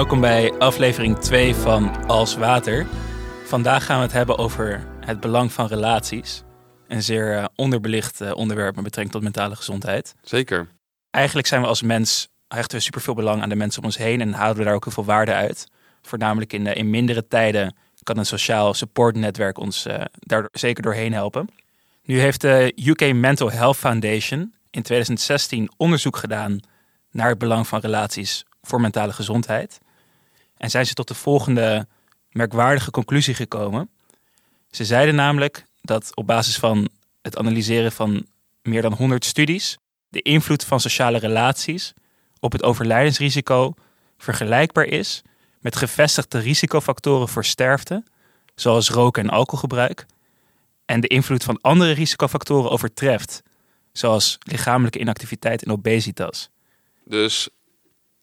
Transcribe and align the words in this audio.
Welkom 0.00 0.20
bij 0.20 0.52
aflevering 0.52 1.18
2 1.18 1.54
van 1.54 2.06
Als 2.06 2.36
Water. 2.36 2.86
Vandaag 3.44 3.84
gaan 3.84 3.96
we 3.96 4.02
het 4.02 4.12
hebben 4.12 4.38
over 4.38 4.86
het 5.00 5.20
belang 5.20 5.52
van 5.52 5.66
relaties. 5.66 6.42
Een 6.88 7.02
zeer 7.02 7.36
eh, 7.36 7.44
onderbelicht 7.54 8.20
eh, 8.20 8.34
onderwerp 8.34 8.74
met 8.74 8.84
betrekking 8.84 9.14
tot 9.14 9.22
mentale 9.22 9.56
gezondheid. 9.56 10.14
Zeker. 10.22 10.68
Eigenlijk 11.10 11.46
zijn 11.46 11.60
we 11.60 11.66
als 11.66 11.82
mens, 11.82 12.28
hechten 12.48 12.76
we 12.76 12.82
superveel 12.82 13.14
belang 13.14 13.42
aan 13.42 13.48
de 13.48 13.54
mensen 13.54 13.80
om 13.80 13.86
ons 13.86 13.96
heen 13.96 14.20
en 14.20 14.32
halen 14.32 14.56
we 14.56 14.64
daar 14.64 14.74
ook 14.74 14.84
heel 14.84 14.92
veel 14.92 15.04
waarde 15.04 15.34
uit. 15.34 15.66
Voornamelijk 16.02 16.52
in, 16.52 16.66
eh, 16.66 16.76
in 16.76 16.90
mindere 16.90 17.26
tijden 17.26 17.76
kan 18.02 18.18
een 18.18 18.26
sociaal 18.26 18.74
supportnetwerk 18.74 19.58
ons 19.58 19.86
uh, 19.86 19.94
daar 20.18 20.48
zeker 20.52 20.82
doorheen 20.82 21.12
helpen. 21.12 21.48
Nu 22.02 22.20
heeft 22.20 22.40
de 22.40 22.72
UK 22.84 23.12
Mental 23.14 23.50
Health 23.50 23.76
Foundation 23.76 24.54
in 24.70 24.82
2016 24.82 25.70
onderzoek 25.76 26.16
gedaan 26.16 26.60
naar 27.10 27.28
het 27.28 27.38
belang 27.38 27.66
van 27.66 27.80
relaties 27.80 28.44
voor 28.62 28.80
mentale 28.80 29.12
gezondheid. 29.12 29.80
En 30.60 30.70
zijn 30.70 30.86
ze 30.86 30.94
tot 30.94 31.08
de 31.08 31.14
volgende 31.14 31.86
merkwaardige 32.30 32.90
conclusie 32.90 33.34
gekomen. 33.34 33.90
Ze 34.70 34.84
zeiden 34.84 35.14
namelijk 35.14 35.64
dat 35.80 36.16
op 36.16 36.26
basis 36.26 36.58
van 36.58 36.88
het 37.22 37.36
analyseren 37.36 37.92
van 37.92 38.26
meer 38.62 38.82
dan 38.82 38.92
100 38.92 39.24
studies 39.24 39.78
de 40.08 40.22
invloed 40.22 40.64
van 40.64 40.80
sociale 40.80 41.18
relaties 41.18 41.92
op 42.40 42.52
het 42.52 42.62
overlijdensrisico 42.62 43.74
vergelijkbaar 44.18 44.84
is 44.84 45.22
met 45.60 45.76
gevestigde 45.76 46.38
risicofactoren 46.38 47.28
voor 47.28 47.44
sterfte, 47.44 48.04
zoals 48.54 48.88
roken 48.88 49.22
en 49.22 49.30
alcoholgebruik, 49.30 50.06
en 50.84 51.00
de 51.00 51.08
invloed 51.08 51.44
van 51.44 51.60
andere 51.60 51.92
risicofactoren 51.92 52.70
overtreft, 52.70 53.42
zoals 53.92 54.38
lichamelijke 54.38 54.98
inactiviteit 54.98 55.64
en 55.64 55.72
obesitas. 55.72 56.50
Dus 57.04 57.48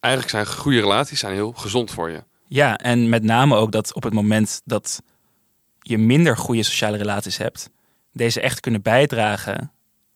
eigenlijk 0.08 0.30
zijn 0.30 0.58
goede 0.58 0.80
relaties 0.80 1.20
zijn 1.20 1.34
heel 1.34 1.52
gezond 1.52 1.92
voor 1.92 2.10
je. 2.10 2.24
Ja, 2.48 2.78
en 2.78 3.10
met 3.10 3.24
name 3.24 3.56
ook 3.56 3.72
dat 3.72 3.94
op 3.94 4.04
het 4.04 4.14
moment 4.14 4.62
dat 4.66 5.02
je 5.82 5.98
minder 5.98 6.38
goede 6.38 6.64
sociale 6.64 6.98
relaties 6.98 7.38
hebt, 7.38 7.70
deze 8.14 8.42
echt 8.42 8.60
kunnen 8.60 8.82
bijdragen 8.82 9.72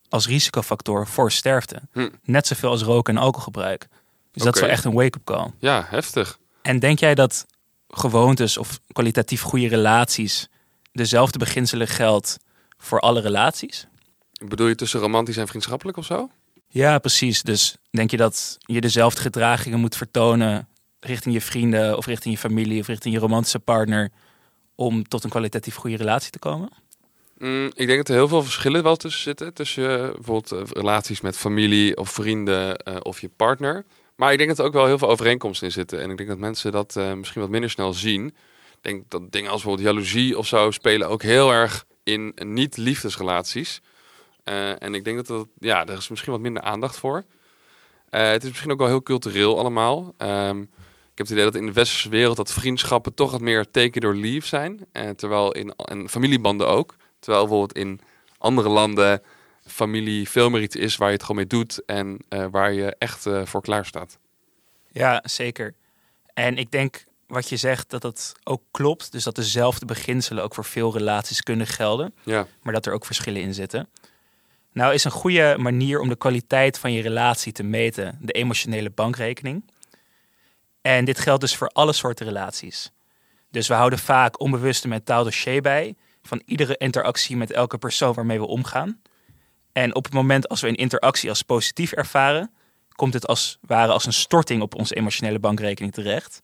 als 0.08 0.26
risicofactor 0.26 1.06
voor 1.06 1.32
sterfte. 1.32 1.80
Hm. 1.92 2.08
Net 2.24 2.46
zoveel 2.46 2.70
als 2.70 2.82
roken 2.82 3.16
en 3.16 3.22
alcoholgebruik. 3.22 3.88
Dus 4.32 4.42
dat 4.42 4.54
is 4.54 4.60
wel 4.60 4.70
echt 4.70 4.84
een 4.84 4.92
wake-up 4.92 5.24
call. 5.24 5.50
Ja, 5.58 5.86
heftig. 5.88 6.38
En 6.62 6.78
denk 6.78 6.98
jij 6.98 7.14
dat 7.14 7.46
gewoontes 7.88 8.58
of 8.58 8.80
kwalitatief 8.92 9.42
goede 9.42 9.68
relaties 9.68 10.48
dezelfde 10.92 11.38
beginselen 11.38 11.88
geldt 11.88 12.36
voor 12.76 13.00
alle 13.00 13.20
relaties? 13.20 13.86
Bedoel 14.44 14.66
je 14.66 14.74
tussen 14.74 15.00
romantisch 15.00 15.36
en 15.36 15.48
vriendschappelijk 15.48 15.96
of 15.96 16.04
zo? 16.04 16.30
Ja, 16.74 16.98
precies. 16.98 17.42
Dus 17.42 17.76
denk 17.90 18.10
je 18.10 18.16
dat 18.16 18.58
je 18.60 18.80
dezelfde 18.80 19.20
gedragingen 19.20 19.80
moet 19.80 19.96
vertonen 19.96 20.68
richting 21.00 21.34
je 21.34 21.40
vrienden 21.40 21.96
of 21.96 22.06
richting 22.06 22.34
je 22.34 22.40
familie 22.40 22.80
of 22.80 22.86
richting 22.86 23.14
je 23.14 23.20
romantische 23.20 23.58
partner 23.58 24.10
om 24.74 25.08
tot 25.08 25.24
een 25.24 25.30
kwalitatief 25.30 25.74
goede 25.74 25.96
relatie 25.96 26.30
te 26.30 26.38
komen? 26.38 26.68
Mm, 27.38 27.66
ik 27.74 27.86
denk 27.86 27.98
dat 27.98 28.08
er 28.08 28.14
heel 28.14 28.28
veel 28.28 28.42
verschillen 28.42 28.82
wel 28.82 28.96
tussen 28.96 29.22
zitten. 29.22 29.54
Tussen 29.54 30.00
eh, 30.00 30.14
bijvoorbeeld 30.14 30.52
eh, 30.52 30.60
relaties 30.72 31.20
met 31.20 31.36
familie 31.36 31.96
of 31.96 32.10
vrienden 32.10 32.76
eh, 32.76 32.96
of 33.02 33.20
je 33.20 33.28
partner. 33.28 33.84
Maar 34.16 34.32
ik 34.32 34.38
denk 34.38 34.50
dat 34.50 34.58
er 34.58 34.64
ook 34.64 34.72
wel 34.72 34.86
heel 34.86 34.98
veel 34.98 35.10
overeenkomsten 35.10 35.66
in 35.66 35.72
zitten. 35.72 36.00
En 36.00 36.10
ik 36.10 36.16
denk 36.16 36.28
dat 36.28 36.38
mensen 36.38 36.72
dat 36.72 36.94
misschien 36.94 37.40
wat 37.40 37.50
minder 37.50 37.70
snel 37.70 37.92
zien. 37.92 38.26
Ik 38.26 38.78
denk 38.80 39.10
dat 39.10 39.32
dingen 39.32 39.50
als 39.50 39.62
bijvoorbeeld 39.62 39.88
jaloezie 39.88 40.38
of 40.38 40.46
zo 40.46 40.70
spelen 40.70 41.08
ook 41.08 41.22
heel 41.22 41.52
erg 41.52 41.84
in 42.02 42.32
niet-liefdesrelaties. 42.36 43.80
Eh, 44.44 44.82
en 44.82 44.94
ik 44.94 45.04
denk 45.04 45.16
dat 45.16 45.26
dat, 45.26 45.48
ja, 45.58 45.84
daar 45.84 45.96
is 45.96 46.08
misschien 46.08 46.32
wat 46.32 46.40
minder 46.40 46.62
aandacht 46.62 46.96
voor. 46.96 47.24
Eh, 48.08 48.30
het 48.30 48.42
is 48.42 48.48
misschien 48.48 48.70
ook 48.70 48.78
wel 48.78 48.86
heel 48.86 49.02
cultureel 49.02 49.58
allemaal. 49.58 50.14
Ehm, 50.16 50.60
ik 50.60 51.18
heb 51.18 51.26
het 51.26 51.30
idee 51.30 51.44
dat 51.44 51.54
in 51.54 51.66
de 51.66 51.72
westerse 51.72 52.08
wereld 52.08 52.36
dat 52.36 52.52
vriendschappen 52.52 53.14
toch 53.14 53.30
wat 53.30 53.40
meer 53.40 53.70
teken 53.70 54.00
door 54.00 54.14
lief 54.14 54.46
zijn. 54.46 54.86
Eh, 54.92 55.08
terwijl 55.08 55.52
in 55.52 55.74
en 55.74 56.08
familiebanden 56.08 56.68
ook. 56.68 56.94
Terwijl 57.18 57.46
bijvoorbeeld 57.46 57.78
in 57.78 58.00
andere 58.38 58.68
landen 58.68 59.22
familie 59.66 60.28
veel 60.28 60.50
meer 60.50 60.62
iets 60.62 60.76
is 60.76 60.96
waar 60.96 61.08
je 61.08 61.14
het 61.14 61.22
gewoon 61.22 61.36
mee 61.36 61.46
doet 61.46 61.84
en 61.84 62.24
waar 62.50 62.72
je 62.72 62.94
echt 62.98 63.26
voor 63.44 63.62
klaar 63.62 63.86
staat. 63.86 64.18
Ja, 64.92 65.22
zeker. 65.24 65.74
En 66.34 66.56
ik 66.56 66.70
denk 66.70 67.04
wat 67.32 67.48
je 67.48 67.56
zegt 67.56 67.90
dat 67.90 68.02
dat 68.02 68.32
ook 68.44 68.62
klopt. 68.70 69.12
Dus 69.12 69.24
dat 69.24 69.34
dezelfde 69.34 69.86
beginselen 69.86 70.44
ook 70.44 70.54
voor 70.54 70.64
veel 70.64 70.92
relaties 70.92 71.42
kunnen 71.42 71.66
gelden. 71.66 72.14
Ja, 72.22 72.46
maar 72.62 72.72
dat 72.72 72.86
er 72.86 72.92
ook 72.92 73.04
verschillen 73.04 73.40
in 73.40 73.54
zitten. 73.54 73.88
Nou 74.72 74.94
is 74.94 75.04
een 75.04 75.10
goede 75.10 75.56
manier 75.58 76.00
om 76.00 76.08
de 76.08 76.16
kwaliteit 76.16 76.78
van 76.78 76.92
je 76.92 77.02
relatie 77.02 77.52
te 77.52 77.62
meten 77.62 78.18
de 78.20 78.32
emotionele 78.32 78.90
bankrekening. 78.90 79.70
En 80.80 81.04
dit 81.04 81.18
geldt 81.18 81.40
dus 81.40 81.56
voor 81.56 81.68
alle 81.68 81.92
soorten 81.92 82.26
relaties. 82.26 82.92
Dus 83.50 83.68
we 83.68 83.74
houden 83.74 83.98
vaak 83.98 84.40
onbewust 84.40 84.84
een 84.84 84.90
mentaal 84.90 85.24
dossier 85.24 85.62
bij 85.62 85.94
van 86.22 86.42
iedere 86.44 86.76
interactie 86.76 87.36
met 87.36 87.52
elke 87.52 87.78
persoon 87.78 88.14
waarmee 88.14 88.38
we 88.38 88.46
omgaan. 88.46 89.00
En 89.72 89.94
op 89.94 90.04
het 90.04 90.12
moment 90.12 90.48
als 90.48 90.60
we 90.60 90.68
een 90.68 90.74
interactie 90.74 91.28
als 91.28 91.42
positief 91.42 91.92
ervaren, 91.92 92.54
komt 92.94 93.14
het 93.14 93.26
als 93.26 93.58
ware 93.60 93.92
als 93.92 94.06
een 94.06 94.12
storting 94.12 94.62
op 94.62 94.74
onze 94.74 94.94
emotionele 94.94 95.38
bankrekening 95.38 95.92
terecht. 95.92 96.40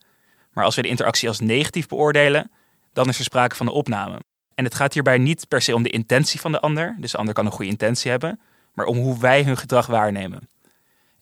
Maar 0.53 0.65
als 0.65 0.75
we 0.75 0.83
de 0.83 0.89
interactie 0.89 1.29
als 1.29 1.41
negatief 1.41 1.87
beoordelen, 1.87 2.51
dan 2.93 3.09
is 3.09 3.19
er 3.19 3.25
sprake 3.25 3.57
van 3.57 3.67
een 3.67 3.73
opname. 3.73 4.19
En 4.59 4.65
het 4.65 4.75
gaat 4.75 4.93
hierbij 4.93 5.19
niet 5.19 5.49
per 5.49 5.63
se 5.63 5.75
om 5.75 5.83
de 5.83 5.91
intentie 5.91 6.41
van 6.41 6.53
de 6.53 6.61
ander. 6.61 6.97
Dus 6.99 7.11
de 7.11 7.19
ander 7.19 7.35
kan 7.35 7.47
een 7.47 7.53
goede 7.53 7.71
intentie 7.71 8.11
hebben. 8.11 8.41
Maar 8.75 8.87
om 8.87 8.99
hoe 8.99 9.19
wij 9.19 9.43
hun 9.43 9.57
gedrag 9.57 9.87
waarnemen. 9.87 10.49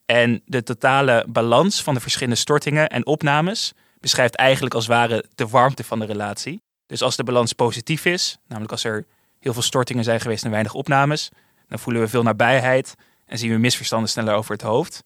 En 0.06 0.42
de 0.44 0.62
totale 0.62 1.24
balans 1.28 1.82
van 1.82 1.94
de 1.94 2.00
verschillende 2.00 2.38
stortingen 2.38 2.88
en 2.88 3.06
opnames 3.06 3.72
beschrijft 4.00 4.34
eigenlijk 4.34 4.74
als 4.74 4.86
ware 4.86 5.24
de 5.34 5.48
warmte 5.48 5.84
van 5.84 5.98
de 5.98 6.04
relatie. 6.04 6.62
Dus 6.86 7.02
als 7.02 7.16
de 7.16 7.24
balans 7.24 7.52
positief 7.52 8.04
is, 8.04 8.38
namelijk 8.46 8.72
als 8.72 8.84
er 8.84 9.06
heel 9.40 9.52
veel 9.52 9.62
stortingen 9.62 10.04
zijn 10.04 10.20
geweest 10.20 10.44
en 10.44 10.50
weinig 10.50 10.74
opnames, 10.74 11.30
dan 11.68 11.78
voelen 11.78 12.02
we 12.02 12.08
veel 12.08 12.22
nabijheid 12.22 12.94
en 13.26 13.38
zien 13.38 13.50
we 13.50 13.58
misverstanden 13.58 14.08
sneller 14.08 14.34
over 14.34 14.52
het 14.52 14.62
hoofd. 14.62 15.04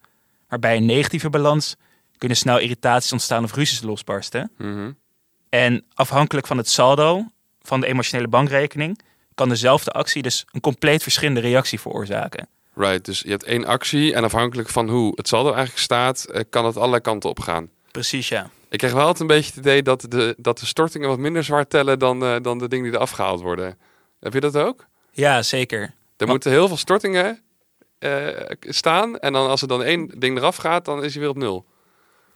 Maar 0.48 0.58
bij 0.58 0.76
een 0.76 0.86
negatieve 0.86 1.30
balans 1.30 1.76
kunnen 2.18 2.36
snel 2.36 2.58
irritaties 2.58 3.12
ontstaan 3.12 3.44
of 3.44 3.54
ruzies 3.54 3.82
losbarsten. 3.82 4.50
Mhm. 4.56 4.92
En 5.48 5.84
afhankelijk 5.94 6.46
van 6.46 6.56
het 6.56 6.68
saldo 6.68 7.26
van 7.62 7.80
de 7.80 7.86
emotionele 7.86 8.28
bankrekening 8.28 9.00
kan 9.34 9.48
dezelfde 9.48 9.90
actie 9.90 10.22
dus 10.22 10.44
een 10.52 10.60
compleet 10.60 11.02
verschillende 11.02 11.40
reactie 11.40 11.80
veroorzaken. 11.80 12.48
right. 12.74 13.04
Dus 13.04 13.20
je 13.20 13.30
hebt 13.30 13.44
één 13.44 13.64
actie 13.64 14.14
en 14.14 14.24
afhankelijk 14.24 14.68
van 14.68 14.88
hoe 14.88 15.12
het 15.14 15.28
saldo 15.28 15.48
eigenlijk 15.48 15.78
staat, 15.82 16.24
eh, 16.24 16.42
kan 16.50 16.64
het 16.64 16.76
alle 16.76 17.00
kanten 17.00 17.30
op 17.30 17.40
gaan. 17.40 17.70
Precies, 17.90 18.28
ja. 18.28 18.50
Ik 18.68 18.78
krijg 18.78 18.92
wel 18.92 19.02
altijd 19.02 19.20
een 19.20 19.36
beetje 19.36 19.50
het 19.50 19.58
idee 19.58 19.82
dat 19.82 20.06
de, 20.08 20.34
dat 20.38 20.58
de 20.58 20.66
stortingen 20.66 21.08
wat 21.08 21.18
minder 21.18 21.44
zwaar 21.44 21.66
tellen 21.66 21.98
dan, 21.98 22.24
eh, 22.24 22.36
dan 22.42 22.58
de 22.58 22.68
dingen 22.68 22.84
die 22.84 22.94
er 22.94 23.00
afgehaald 23.00 23.40
worden. 23.40 23.78
Heb 24.20 24.32
je 24.32 24.40
dat 24.40 24.56
ook? 24.56 24.86
Ja, 25.12 25.42
zeker. 25.42 25.94
Er 26.16 26.26
moeten 26.26 26.50
heel 26.50 26.68
veel 26.68 26.76
stortingen 26.76 27.40
eh, 27.98 28.26
staan. 28.60 29.18
En 29.18 29.32
dan 29.32 29.48
als 29.48 29.62
er 29.62 29.68
dan 29.68 29.82
één 29.82 30.10
ding 30.18 30.38
eraf 30.38 30.56
gaat, 30.56 30.84
dan 30.84 31.04
is 31.04 31.12
hij 31.12 31.20
weer 31.20 31.30
op 31.30 31.36
nul. 31.36 31.64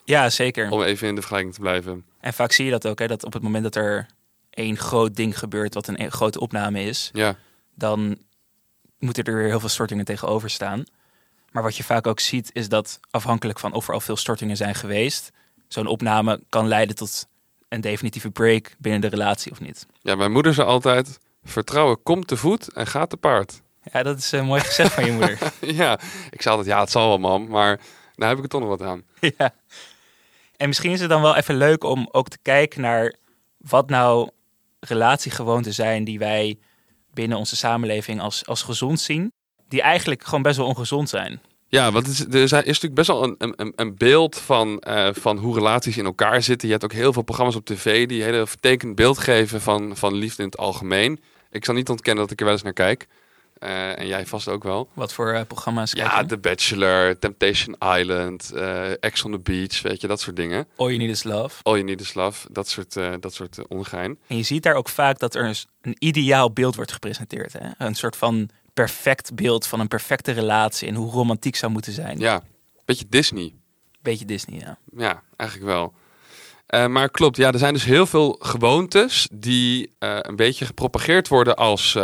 Ja, 0.04 0.30
zeker. 0.30 0.70
Om 0.70 0.82
even 0.82 1.08
in 1.08 1.14
de 1.14 1.20
vergelijking 1.20 1.54
te 1.54 1.60
blijven. 1.60 2.04
En 2.20 2.34
vaak 2.34 2.52
zie 2.52 2.64
je 2.64 2.70
dat 2.70 2.86
ook, 2.86 2.98
hè, 2.98 3.06
dat 3.06 3.24
op 3.24 3.32
het 3.32 3.42
moment 3.42 3.62
dat 3.62 3.74
er 3.74 4.06
één 4.54 4.76
groot 4.76 5.16
ding 5.16 5.38
gebeurt, 5.38 5.74
wat 5.74 5.86
een 5.86 6.00
e- 6.00 6.10
grote 6.10 6.40
opname 6.40 6.82
is, 6.82 7.10
Ja, 7.12 7.36
dan 7.74 8.18
moeten 8.98 9.24
er 9.24 9.34
weer 9.34 9.48
heel 9.48 9.60
veel 9.60 9.68
stortingen 9.68 10.04
tegenover 10.04 10.50
staan. 10.50 10.84
Maar 11.50 11.62
wat 11.62 11.76
je 11.76 11.84
vaak 11.84 12.06
ook 12.06 12.20
ziet, 12.20 12.50
is 12.52 12.68
dat 12.68 13.00
afhankelijk 13.10 13.58
van 13.58 13.72
of 13.72 13.88
er 13.88 13.94
al 13.94 14.00
veel 14.00 14.16
stortingen 14.16 14.56
zijn 14.56 14.74
geweest, 14.74 15.30
zo'n 15.68 15.86
opname 15.86 16.40
kan 16.48 16.68
leiden 16.68 16.96
tot 16.96 17.26
een 17.68 17.80
definitieve 17.80 18.30
break 18.30 18.74
binnen 18.78 19.00
de 19.00 19.06
relatie 19.08 19.52
of 19.52 19.60
niet. 19.60 19.86
ja 20.00 20.14
mijn 20.14 20.32
moeder 20.32 20.54
zei 20.54 20.68
altijd, 20.68 21.18
vertrouwen 21.44 22.02
komt 22.02 22.26
te 22.28 22.36
voet 22.36 22.72
en 22.72 22.86
gaat 22.86 23.10
te 23.10 23.16
paard. 23.16 23.62
Ja, 23.92 24.02
dat 24.02 24.18
is 24.18 24.32
eh, 24.32 24.46
mooi 24.46 24.60
gezegd 24.60 24.92
van 24.92 25.04
je 25.04 25.12
moeder. 25.18 25.38
ja, 25.60 25.98
ik 26.30 26.42
zei 26.42 26.56
altijd, 26.56 26.74
ja, 26.74 26.80
het 26.80 26.90
zal 26.90 27.08
wel, 27.08 27.18
mam. 27.18 27.48
Maar 27.48 27.80
daar 28.14 28.28
heb 28.28 28.36
ik 28.38 28.44
er 28.44 28.50
toch 28.50 28.60
nog 28.60 28.68
wat 28.68 28.82
aan. 28.82 29.02
ja. 29.38 29.54
En 30.56 30.66
misschien 30.68 30.90
is 30.90 31.00
het 31.00 31.08
dan 31.08 31.22
wel 31.22 31.36
even 31.36 31.56
leuk 31.56 31.84
om 31.84 32.08
ook 32.12 32.28
te 32.28 32.38
kijken 32.42 32.80
naar 32.80 33.14
wat 33.56 33.88
nou 33.88 34.30
relatiegewoonten 34.88 35.74
zijn 35.74 36.04
die 36.04 36.18
wij 36.18 36.58
binnen 37.14 37.38
onze 37.38 37.56
samenleving 37.56 38.20
als, 38.20 38.46
als 38.46 38.62
gezond 38.62 39.00
zien, 39.00 39.32
die 39.68 39.82
eigenlijk 39.82 40.24
gewoon 40.24 40.42
best 40.42 40.56
wel 40.56 40.66
ongezond 40.66 41.08
zijn. 41.08 41.40
Ja, 41.68 41.92
want 41.92 42.06
is, 42.06 42.20
er 42.20 42.42
is 42.42 42.50
natuurlijk 42.50 42.94
best 42.94 43.08
wel 43.08 43.24
een, 43.24 43.36
een, 43.38 43.72
een 43.76 43.96
beeld 43.96 44.38
van, 44.38 44.78
eh, 44.78 45.08
van 45.12 45.38
hoe 45.38 45.54
relaties 45.54 45.96
in 45.96 46.04
elkaar 46.04 46.42
zitten. 46.42 46.68
Je 46.68 46.74
hebt 46.74 46.84
ook 46.84 46.98
heel 46.98 47.12
veel 47.12 47.22
programma's 47.22 47.56
op 47.56 47.64
tv 47.64 48.06
die 48.06 48.24
een 48.24 48.34
heel 48.34 48.46
vertekend 48.46 48.94
beeld 48.94 49.18
geven 49.18 49.60
van, 49.60 49.96
van 49.96 50.14
liefde 50.14 50.42
in 50.42 50.48
het 50.48 50.58
algemeen. 50.58 51.20
Ik 51.50 51.64
zal 51.64 51.74
niet 51.74 51.88
ontkennen 51.88 52.22
dat 52.22 52.32
ik 52.32 52.38
er 52.38 52.44
wel 52.44 52.54
eens 52.54 52.62
naar 52.62 52.72
kijk. 52.72 53.06
Eh, 53.54 53.98
en 53.98 54.06
jij 54.06 54.26
vast 54.26 54.48
ook 54.48 54.62
wel. 54.62 54.88
Wat 54.94 55.12
voor 55.12 55.32
eh, 55.32 55.46
programma's 55.46 55.92
Ja, 55.92 56.08
kijken? 56.08 56.26
The 56.26 56.38
Bachelor, 56.38 57.18
Temptation 57.18 57.76
Island, 57.98 58.52
eh 58.52 59.02
Ex 59.02 59.24
on 59.24 59.30
the 59.32 59.38
Beach, 59.38 59.82
weet 59.82 60.00
je, 60.00 60.06
dat 60.06 60.20
soort 60.20 60.36
dingen. 60.36 60.66
All 60.76 60.86
You 60.86 60.98
Need 60.98 61.10
Is 61.10 61.22
Love. 61.22 61.62
All 61.62 61.72
You 61.72 61.84
Need 61.84 62.00
Is 62.00 62.14
Love, 62.14 62.48
dat 62.52 62.68
soort, 62.68 62.94
dat 63.20 63.34
soort 63.34 63.68
ongein. 63.68 64.18
En 64.26 64.36
je 64.36 64.42
ziet 64.42 64.62
daar 64.62 64.74
ook 64.74 64.88
vaak 64.88 65.18
dat 65.18 65.34
er 65.34 65.44
een, 65.44 65.54
een 65.80 65.96
ideaal 65.98 66.52
beeld 66.52 66.74
wordt 66.76 66.92
gepresenteerd. 66.92 67.52
Hè? 67.52 67.68
Een 67.78 67.94
soort 67.94 68.16
van 68.16 68.48
perfect 68.74 69.34
beeld 69.34 69.66
van 69.66 69.80
een 69.80 69.88
perfecte 69.88 70.32
relatie 70.32 70.88
en 70.88 70.94
hoe 70.94 71.10
romantiek 71.10 71.56
zou 71.56 71.72
moeten 71.72 71.92
zijn. 71.92 72.18
Ja, 72.18 72.42
beetje 72.84 73.04
Disney. 73.08 73.54
Beetje 74.02 74.24
Disney, 74.24 74.58
ja. 74.58 74.78
Ja, 74.96 75.22
eigenlijk 75.36 75.70
wel. 75.70 75.94
Maar 76.88 77.10
klopt, 77.10 77.36
ja, 77.36 77.52
er 77.52 77.58
zijn 77.58 77.74
dus 77.74 77.84
heel 77.84 78.06
veel 78.06 78.36
gewoontes 78.40 79.28
die 79.32 79.90
een 79.98 80.36
beetje 80.36 80.64
gepropageerd 80.66 81.28
worden 81.28 81.56
als 81.56 81.96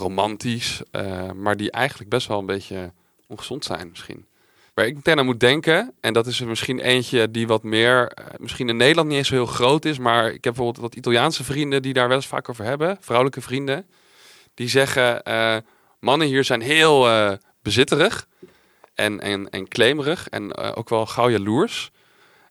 romantisch, 0.00 0.82
eh, 0.90 1.30
maar 1.32 1.56
die 1.56 1.70
eigenlijk 1.70 2.10
best 2.10 2.26
wel 2.26 2.38
een 2.38 2.46
beetje 2.46 2.92
ongezond 3.26 3.64
zijn 3.64 3.88
misschien. 3.88 4.26
Waar 4.74 4.86
ik 4.86 4.94
meteen 4.94 5.18
aan 5.18 5.24
moet 5.24 5.40
denken, 5.40 5.92
en 6.00 6.12
dat 6.12 6.26
is 6.26 6.40
er 6.40 6.46
misschien 6.46 6.78
eentje 6.78 7.30
die 7.30 7.46
wat 7.46 7.62
meer, 7.62 8.08
eh, 8.08 8.24
misschien 8.36 8.68
in 8.68 8.76
Nederland 8.76 9.08
niet 9.08 9.16
eens 9.16 9.28
zo 9.28 9.34
heel 9.34 9.46
groot 9.46 9.84
is, 9.84 9.98
maar 9.98 10.26
ik 10.26 10.44
heb 10.44 10.54
bijvoorbeeld 10.54 10.84
wat 10.84 10.94
Italiaanse 10.94 11.44
vrienden 11.44 11.82
die 11.82 11.92
daar 11.92 12.08
wel 12.08 12.16
eens 12.16 12.26
vaak 12.26 12.48
over 12.48 12.64
hebben, 12.64 12.96
vrouwelijke 13.00 13.40
vrienden, 13.40 13.86
die 14.54 14.68
zeggen, 14.68 15.22
eh, 15.22 15.56
mannen 16.00 16.26
hier 16.26 16.44
zijn 16.44 16.60
heel 16.60 17.08
bezitterig 17.62 18.26
en, 18.94 19.20
en, 19.20 19.50
en 19.50 19.68
claimerig 19.68 20.28
en 20.28 20.56
ook 20.56 20.88
wel 20.88 21.06
gauw 21.06 21.30
jaloers. 21.30 21.90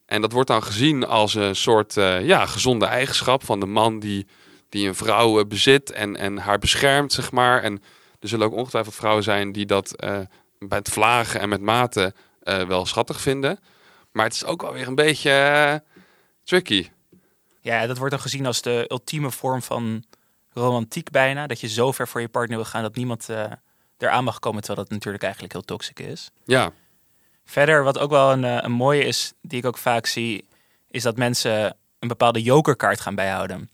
En 0.06 0.22
dat 0.22 0.32
wordt 0.32 0.50
dan 0.50 0.64
gezien 0.64 1.06
als 1.06 1.34
een 1.34 1.56
soort 1.56 1.94
ja, 2.22 2.46
gezonde 2.46 2.86
eigenschap 2.86 3.46
van 3.46 3.60
de 3.60 3.66
man 3.66 4.00
die, 4.00 4.28
die 4.70 4.88
een 4.88 4.96
vrouw 4.96 5.40
eh, 5.40 5.46
bezit 5.46 5.92
en, 5.92 6.16
en 6.16 6.38
haar 6.38 6.60
beschermt, 6.60 7.14
zeg 7.14 7.32
maar. 7.32 7.64
En 7.64 7.84
er 8.20 8.28
zullen 8.28 8.46
ook 8.46 8.54
ongetwijfeld 8.54 8.96
vrouwen 8.96 9.24
zijn 9.24 9.52
die 9.52 9.66
dat 9.66 9.96
eh, 9.96 10.20
bij 10.60 10.78
het 10.78 10.90
vlagen 10.90 11.40
en 11.40 11.50
met 11.50 11.62
mate 11.62 12.14
eh, 12.42 12.64
wel 12.64 12.86
schattig 12.86 13.22
vinden. 13.22 13.60
Maar 14.12 14.26
het 14.26 14.34
is 14.34 14.46
ook 14.46 14.62
wel 14.62 14.74
weer 14.74 14.88
een 14.88 14.96
beetje 14.96 15.32
eh, 15.32 15.76
tricky. 16.44 16.90
Ja, 17.62 17.88
dat 17.88 17.98
wordt 17.98 18.12
dan 18.12 18.22
gezien 18.22 18.46
als 18.46 18.62
de 18.62 18.86
ultieme 18.88 19.32
vorm 19.32 19.62
van 19.62 20.04
romantiek 20.54 21.12
bijna. 21.12 21.48
Dat 21.48 21.60
je 21.60 21.68
zo 21.68 21.92
ver 21.92 22.08
voor 22.08 22.22
je 22.22 22.30
partner 22.30 22.58
wil 22.58 22.66
gaan 22.66 22.82
dat 22.82 22.96
niemand 22.96 23.30
eh 23.30 23.52
eraan 23.98 24.24
mag 24.24 24.40
komen, 24.40 24.62
terwijl 24.62 24.86
dat 24.86 24.94
natuurlijk 24.94 25.24
eigenlijk 25.24 25.54
heel 25.54 25.62
toxic 25.62 26.00
is. 26.00 26.32
Ja, 26.46 26.72
Verder, 27.50 27.84
wat 27.84 27.98
ook 27.98 28.10
wel 28.10 28.32
een, 28.32 28.44
eh, 28.44 28.58
een 28.62 28.72
mooie 28.72 29.04
is, 29.04 29.34
die 29.42 29.60
ik 29.60 29.66
ook 29.66 29.78
vaak 29.78 30.06
zie, 30.06 30.48
is 30.88 31.04
dat 31.04 31.18
mensen 31.18 31.78
een 32.00 32.08
bepaalde 32.08 32.42
jokerkaart 32.42 33.00
gaan 33.00 33.16
bijhouden. 33.16 33.70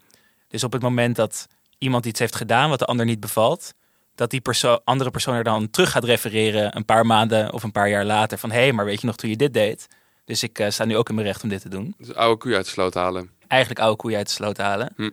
Dus 0.56 0.64
op 0.64 0.72
het 0.74 0.82
moment 0.82 1.16
dat 1.16 1.48
iemand 1.78 2.06
iets 2.06 2.20
heeft 2.20 2.36
gedaan 2.36 2.70
wat 2.70 2.80
de 2.80 2.86
ander 2.86 3.06
niet 3.06 3.20
bevalt, 3.20 3.74
dat 4.16 4.30
die 4.30 4.42
perso 4.42 4.80
andere 4.84 5.12
persoon 5.12 5.36
er 5.36 5.44
dan 5.44 5.70
terug 5.70 5.92
gaat 5.92 6.04
refereren 6.04 6.76
een 6.76 6.86
paar 6.86 7.06
maanden 7.06 7.54
of 7.54 7.64
een 7.64 7.72
paar 7.72 7.90
jaar 7.90 8.06
later 8.06 8.38
van 8.38 8.52
hé, 8.52 8.60
hey, 8.60 8.72
maar 8.72 8.86
weet 8.86 9.02
je 9.02 9.08
nog 9.08 9.16
toen 9.16 9.30
je 9.30 9.36
dit 9.36 9.54
deed? 9.54 9.88
Dus 10.26 10.44
ik 10.44 10.60
eh, 10.60 10.70
sta 10.70 10.86
nu 10.86 10.98
ook 10.98 11.10
in 11.10 11.16
mijn 11.16 11.28
recht 11.28 11.44
om 11.44 11.50
dit 11.50 11.62
te 11.62 11.70
doen. 11.70 11.96
dus 11.98 12.14
oude 12.14 12.38
koeien 12.38 12.58
uit 12.58 12.66
de 12.66 12.72
sloot 12.72 12.94
halen. 12.94 13.30
Eigenlijk 13.48 13.82
oude 13.82 13.98
koeien 13.98 14.18
uit 14.18 14.28
de 14.28 14.34
sloot 14.34 14.58
halen. 14.58 14.94
Hm. 14.96 15.10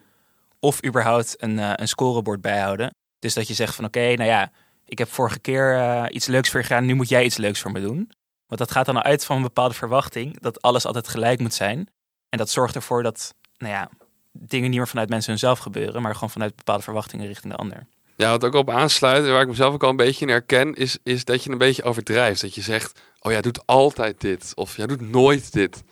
Of 0.61 0.85
überhaupt 0.85 1.35
een, 1.43 1.59
eh, 1.59 1.73
een 1.75 1.88
scorebord 1.88 2.41
bijhouden. 2.41 2.95
Dus 3.19 3.35
dat 3.35 3.49
je 3.49 3.55
zegt 3.55 3.75
van 3.75 3.85
oké, 3.85 4.15
nou 4.15 4.29
ja, 4.29 4.50
ik 4.85 4.99
heb 4.99 5.09
vorige 5.09 5.38
keer 5.38 5.77
eh, 5.77 6.05
iets 6.09 6.27
leuks 6.27 6.50
voor 6.50 6.61
je 6.61 6.67
gedaan, 6.67 6.85
nu 6.85 6.95
moet 6.95 7.09
jij 7.09 7.25
iets 7.25 7.37
leuks 7.37 7.61
voor 7.61 7.73
me 7.73 7.81
doen. 7.81 8.11
Want 8.47 8.61
dat 8.61 8.71
gaat 8.71 8.87
dan 8.87 9.03
uit 9.03 9.25
van 9.25 9.37
een 9.37 9.43
bepaalde 9.43 9.75
verwachting 9.75 10.41
dat 10.41 10.62
alles 10.62 10.87
altijd 10.87 11.09
gelijk 11.09 11.41
moet 11.41 11.55
zijn. 11.55 11.88
En 12.29 12.38
dat 12.38 12.50
zorgt 12.50 12.75
ervoor 12.75 13.03
dat, 13.03 13.35
nou 13.56 13.73
ja, 13.73 13.91
dingen 14.32 14.70
niet 14.70 14.79
meer 14.79 14.88
vanuit 14.88 15.08
mensen 15.08 15.31
hunzelf 15.31 15.58
gebeuren, 15.58 16.02
maar 16.02 16.14
gewoon 16.14 16.31
vanuit 16.31 16.56
bepaalde 16.56 16.82
verwachtingen 16.82 17.26
richting 17.26 17.52
de 17.52 17.58
ander. 17.58 17.87
Ja, 18.17 18.31
wat 18.31 18.44
ook 18.44 18.55
op 18.55 18.70
aansluit, 18.70 19.26
waar 19.26 19.43
ik 19.43 19.49
mezelf 19.49 19.75
ook 19.75 19.82
al 19.82 19.90
een 19.90 19.96
beetje 19.96 20.26
in 20.26 20.31
herken, 20.31 20.75
is, 20.75 20.99
is 21.02 21.25
dat 21.25 21.44
je 21.44 21.50
een 21.50 21.58
beetje 21.58 21.82
overdrijft. 21.82 22.40
Dat 22.40 22.55
je 22.55 22.61
zegt, 22.61 23.00
oh 23.20 23.32
jij 23.32 23.40
doet 23.40 23.67
altijd 23.67 24.20
dit, 24.20 24.52
of 24.55 24.76
jij 24.76 24.87
doet 24.87 25.00
nooit 25.00 25.52
dit. 25.52 25.82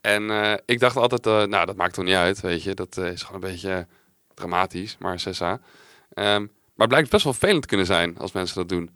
En 0.00 0.30
eh, 0.30 0.54
ik 0.66 0.80
dacht 0.80 0.96
altijd, 0.96 1.26
eh, 1.26 1.42
nou 1.42 1.66
dat 1.66 1.76
maakt 1.76 1.94
toch 1.94 2.04
niet 2.04 2.14
uit, 2.14 2.40
weet 2.40 2.62
je. 2.62 2.74
Dat 2.74 2.96
eh, 2.96 3.12
is 3.12 3.22
gewoon 3.22 3.42
een 3.42 3.50
beetje 3.50 3.86
dramatisch, 4.34 4.96
maar 4.98 5.20
sessa. 5.20 5.60
Ehm, 6.12 6.40
maar 6.40 6.86
het 6.86 6.88
blijkt 6.88 7.10
best 7.10 7.24
wel 7.24 7.32
vervelend 7.32 7.62
te 7.62 7.68
kunnen 7.68 7.86
zijn 7.86 8.18
als 8.18 8.32
mensen 8.32 8.56
dat 8.56 8.68
doen. 8.68 8.90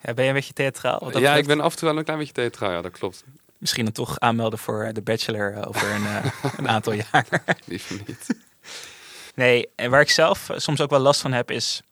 Ja, 0.00 0.14
ben 0.14 0.24
je 0.24 0.30
een 0.30 0.36
beetje 0.36 0.52
theatraal? 0.52 1.18
Ja, 1.18 1.34
ik 1.34 1.46
ben 1.46 1.60
af 1.60 1.72
en 1.72 1.78
toe 1.78 1.88
wel 1.88 1.98
een 1.98 2.04
klein 2.04 2.18
beetje 2.18 2.34
theatraal, 2.34 2.70
ja, 2.70 2.80
dat 2.82 2.92
klopt. 2.92 3.24
Misschien 3.64 3.84
dan 3.84 3.94
toch 3.94 4.18
aanmelden 4.18 4.58
voor 4.58 4.90
de 4.92 5.02
Bachelor 5.02 5.52
eh, 5.52 5.68
over 5.68 5.90
een, 5.90 6.06
eh, 6.06 6.34
een 6.58 6.68
aantal 6.68 6.92
jaar. 6.92 7.26
Liever 7.64 8.00
niet. 8.06 8.26
Nee, 9.34 9.68
en 9.76 9.90
waar 9.90 10.00
ik 10.00 10.10
zelf 10.10 10.50
eh, 10.50 10.58
soms 10.58 10.80
ook 10.80 10.90
wel 10.90 10.98
last 10.98 11.20
van 11.20 11.32
heb, 11.32 11.50
is 11.50 11.82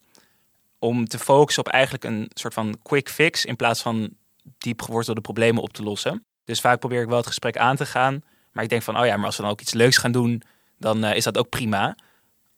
om 0.79 1.09
te 1.09 1.19
focussen 1.19 1.67
op 1.67 1.73
eigenlijk 1.73 2.05
een 2.05 2.31
soort 2.35 2.55
van 2.55 2.79
quick 2.83 3.09
fix 3.09 3.45
in 3.45 3.57
plaats 3.57 3.83
van 3.83 4.11
diep 4.59 4.83
gewortelde 4.83 5.21
problemen 5.21 5.63
op 5.63 5.73
te 5.73 5.83
lossen. 5.83 6.25
Dus 6.45 6.61
vaak 6.61 6.79
probeer 6.79 7.03
ik 7.03 7.09
wel 7.09 7.17
het 7.17 7.27
gesprek 7.27 7.57
aan 7.57 7.77
te 7.77 7.87
gaan, 7.87 8.23
maar 8.53 8.65
ik 8.65 8.71
denk 8.71 8.83
van, 8.83 8.99
oh 8.99 9.07
ja, 9.07 9.17
maar 9.17 9.27
als 9.27 9.37
we 9.37 9.43
dan 9.43 9.51
ook 9.51 9.61
iets 9.61 9.73
leuks 9.73 9.97
gaan 9.97 10.13
doen, 10.13 10.43
dan 10.79 11.05
eh, 11.05 11.17
is 11.17 11.25
dat 11.25 11.39
ook 11.39 11.49
prima. 11.49 11.97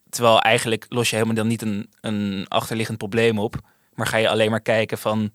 Terwijl 0.08 0.40
eigenlijk 0.40 0.87
los 0.88 1.10
je 1.10 1.17
helemaal 1.17 1.37
dan 1.37 1.46
niet 1.46 1.62
een, 1.62 1.90
een 2.00 2.46
achterliggend 2.49 2.99
probleem 2.99 3.38
op, 3.38 3.56
maar 3.94 4.06
ga 4.06 4.17
je 4.17 4.28
alleen 4.28 4.50
maar 4.50 4.60
kijken 4.60 4.99
van, 4.99 5.32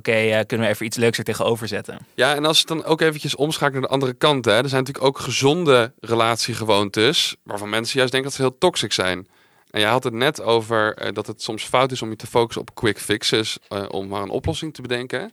oké, 0.00 0.12
eh, 0.12 0.46
kunnen 0.46 0.66
we 0.66 0.72
even 0.72 0.86
iets 0.86 0.96
leuks 0.96 1.18
er 1.18 1.24
tegenover 1.24 1.68
zetten? 1.68 1.98
Ja, 2.14 2.34
en 2.34 2.44
als 2.44 2.58
het 2.58 2.68
dan 2.68 2.84
ook 2.84 3.00
eventjes 3.00 3.34
omschakelt 3.34 3.72
naar 3.72 3.88
de 3.88 3.94
andere 3.94 4.12
kant, 4.12 4.44
hè. 4.44 4.52
Er 4.52 4.68
zijn 4.68 4.82
natuurlijk 4.82 5.06
ook 5.06 5.18
gezonde 5.18 5.92
relatiegewoontes, 6.00 7.36
waarvan 7.42 7.68
mensen 7.68 7.96
juist 7.96 8.12
denken 8.12 8.30
dat 8.30 8.38
ze 8.38 8.46
heel 8.46 8.58
toxic 8.58 8.92
zijn. 8.92 9.28
En 9.70 9.80
jij 9.80 9.90
had 9.90 10.04
het 10.04 10.12
net 10.12 10.42
over 10.42 10.94
eh, 10.94 11.12
dat 11.12 11.26
het 11.26 11.42
soms 11.42 11.64
fout 11.64 11.92
is 11.92 12.02
om 12.02 12.10
je 12.10 12.16
te 12.16 12.26
focussen 12.26 12.62
op 12.62 12.74
quick 12.74 12.98
fixes, 12.98 13.58
eh, 13.68 13.84
om 13.88 14.08
maar 14.08 14.22
een 14.22 14.30
oplossing 14.30 14.74
te 14.74 14.82
bedenken. 14.82 15.32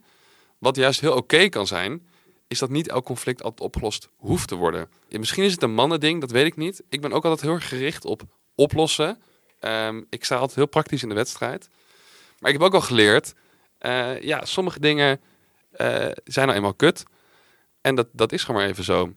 Wat 0.57 0.75
juist 0.75 0.99
heel 0.99 1.15
oké 1.15 1.49
kan 1.49 1.67
zijn, 1.67 2.07
is 2.47 2.59
dat 2.59 2.69
niet 2.69 2.89
elk 2.89 3.05
conflict 3.05 3.43
altijd 3.43 3.61
opgelost 3.61 4.09
hoeft 4.15 4.47
te 4.47 4.55
worden. 4.55 4.89
Misschien 5.09 5.43
is 5.43 5.51
het 5.51 5.63
een 5.63 5.73
mannending, 5.73 6.21
dat 6.21 6.31
weet 6.31 6.45
ik 6.45 6.55
niet. 6.55 6.83
Ik 6.89 7.01
ben 7.01 7.11
ook 7.11 7.23
altijd 7.23 7.41
heel 7.41 7.53
erg 7.53 7.67
gericht 7.67 8.05
op 8.05 8.21
oplossen. 8.55 9.21
Ehm, 9.59 10.01
ik 10.09 10.25
sta 10.25 10.35
altijd 10.35 10.55
heel 10.55 10.67
praktisch 10.67 11.03
in 11.03 11.09
de 11.09 11.15
wedstrijd. 11.15 11.69
Maar 12.39 12.51
ik 12.51 12.57
heb 12.57 12.67
ook 12.67 12.73
al 12.73 12.81
geleerd, 12.81 13.33
eh, 13.79 14.21
ja, 14.21 14.45
sommige 14.45 14.79
dingen 14.79 15.21
eh, 15.71 16.09
zijn 16.23 16.45
nou 16.45 16.57
eenmaal 16.57 16.73
kut. 16.73 17.03
En 17.81 17.95
dat, 17.95 18.07
dat 18.11 18.31
is 18.31 18.43
gewoon 18.43 18.61
maar 18.61 18.69
even 18.69 18.83
zo. 18.83 19.13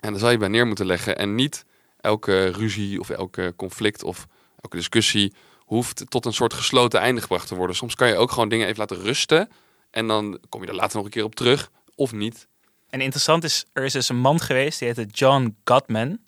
En 0.00 0.10
daar 0.10 0.20
zal 0.20 0.30
je 0.30 0.38
bij 0.38 0.48
neer 0.48 0.66
moeten 0.66 0.86
leggen. 0.86 1.18
En 1.18 1.34
niet 1.34 1.64
elke 2.00 2.46
ruzie 2.46 3.00
of 3.00 3.10
elke 3.10 3.52
conflict 3.56 4.02
of 4.02 4.26
elke 4.60 4.76
discussie 4.76 5.34
hoeft 5.58 6.10
tot 6.10 6.26
een 6.26 6.32
soort 6.32 6.54
gesloten 6.54 7.00
einde 7.00 7.20
gebracht 7.20 7.48
te 7.48 7.54
worden. 7.54 7.76
Soms 7.76 7.94
kan 7.94 8.08
je 8.08 8.16
ook 8.16 8.30
gewoon 8.30 8.48
dingen 8.48 8.66
even 8.66 8.78
laten 8.78 9.02
rusten. 9.02 9.50
En 9.90 10.06
dan 10.06 10.40
kom 10.48 10.62
je 10.62 10.68
er 10.68 10.74
later 10.74 10.96
nog 10.96 11.04
een 11.04 11.10
keer 11.10 11.24
op 11.24 11.34
terug. 11.34 11.70
Of 11.94 12.12
niet. 12.12 12.48
En 12.88 13.00
interessant 13.00 13.44
is, 13.44 13.64
er 13.72 13.84
is 13.84 13.92
dus 13.92 14.08
een 14.08 14.16
man 14.16 14.40
geweest, 14.40 14.78
die 14.78 14.88
heette 14.88 15.06
John 15.12 15.56
Gottman. 15.64 16.18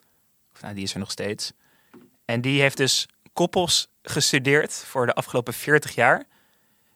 Of, 0.53 0.63
nou, 0.63 0.75
die 0.75 0.85
is 0.85 0.93
er 0.93 0.99
nog 0.99 1.11
steeds. 1.11 1.53
En 2.25 2.41
die 2.41 2.61
heeft 2.61 2.77
dus 2.77 3.09
koppels 3.33 3.89
gestudeerd 4.03 4.73
voor 4.73 5.07
de 5.07 5.15
afgelopen 5.15 5.55
40 5.55 5.95
jaar. 5.95 6.27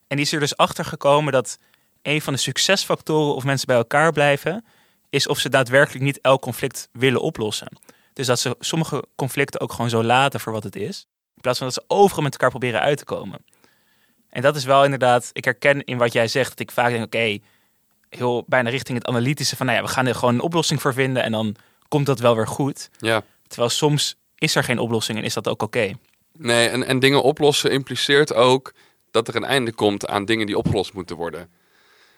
En 0.07 0.17
die 0.17 0.27
is 0.27 0.33
er 0.33 0.41
dus 0.41 0.57
achter 0.57 0.85
gekomen 0.85 1.33
dat 1.33 1.59
een 2.03 2.23
van 2.23 2.33
de 2.33 2.39
succesfactoren 2.39 3.35
of 3.35 3.45
mensen 3.45 3.67
bij 3.67 3.77
elkaar 3.77 4.13
blijven, 4.13 4.65
is 5.11 5.29
of 5.29 5.39
ze 5.39 5.49
daadwerkelijk 5.49 6.05
niet 6.05 6.21
elk 6.21 6.41
conflict 6.41 6.89
willen 6.93 7.21
oplossen. 7.21 7.69
Dus 8.13 8.27
dat 8.27 8.41
ze 8.41 8.57
sommige 8.59 9.05
conflicten 9.15 9.61
ook 9.61 9.73
gewoon 9.73 9.91
zo 9.91 10.03
laten 10.03 10.41
voor 10.41 10.53
wat 10.53 10.65
het 10.65 10.77
is. 10.77 11.07
In 11.35 11.41
plaats 11.41 11.59
van 11.59 11.67
dat 11.67 11.77
ze 11.77 11.85
overal 11.87 12.23
met 12.23 12.33
elkaar 12.33 12.51
proberen 12.51 12.81
uit 12.81 12.99
te 12.99 13.05
komen. 13.05 13.45
En 14.31 14.43
dat 14.43 14.57
is 14.57 14.65
wel 14.65 14.85
inderdaad, 14.85 15.31
ik 15.33 15.45
herken 15.45 15.85
in 15.85 15.99
wat 15.99 16.13
jij 16.13 16.29
zegt, 16.29 16.49
dat 16.49 16.61
ik 16.61 16.71
vaak 16.71 16.91
denk, 16.91 17.05
oké, 17.05 17.39
heel 18.09 18.45
bijna 18.47 18.71
richting 18.71 18.99
het 18.99 19.07
analytische 19.07 19.57
van, 19.57 19.67
nou 19.67 19.79
ja, 19.79 19.85
we 19.85 19.91
gaan 19.91 20.07
er 20.07 20.15
gewoon 20.15 20.35
een 20.35 20.41
oplossing 20.41 20.81
voor 20.81 20.95
vinden 20.95 21.23
en 21.23 21.33
dan 21.33 21.57
komt 21.89 22.07
dat 22.07 22.19
wel 22.19 22.37
weer 22.37 22.47
goed. 22.47 22.91
Ja. 22.99 23.23
Terwijl 23.47 23.71
soms 23.71 24.17
is 24.39 24.55
er 24.55 24.65
geen 24.65 24.79
oplossing 24.79 25.19
en 25.19 25.25
is 25.25 25.35
dat 25.35 25.49
ook 25.49 25.63
oké. 25.63 25.93
Nee, 26.33 26.69
en, 26.69 26.87
en 26.87 26.99
dingen 26.99 27.23
oplossen 27.23 27.71
impliceert 27.71 28.35
ook 28.35 28.73
dat 29.15 29.29
er 29.29 29.37
een 29.37 29.45
einde 29.45 29.73
komt 29.73 30.07
aan 30.07 30.25
dingen 30.25 30.47
die 30.47 30.59
opgelost 30.59 30.93
moeten 30.93 31.17
worden. 31.17 31.49